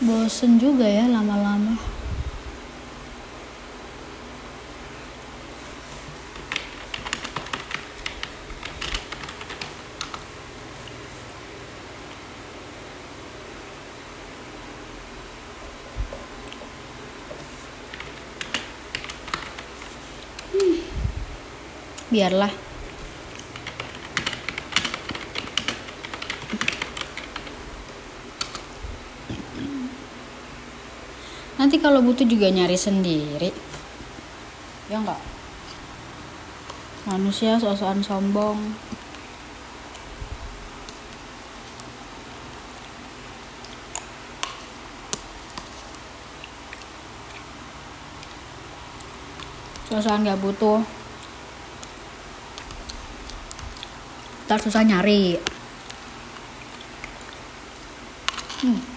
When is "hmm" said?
58.66-58.95